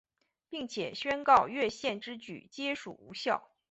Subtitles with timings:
[0.49, 3.51] 并且宣告越线之举皆属无效。